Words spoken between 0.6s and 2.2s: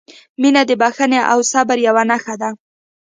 د بښنې او صبر یوه